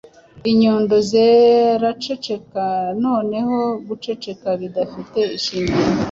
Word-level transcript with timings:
inyundo 0.51 0.95
ziraceceka 1.09 2.65
Noneho 3.03 3.57
Guceceka 3.87 4.49
bidafite 4.61 5.19
ishingiro, 5.37 5.77